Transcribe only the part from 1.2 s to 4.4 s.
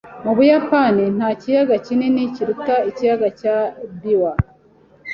kiyaga kinini kiruta ikiyaga cya Biwa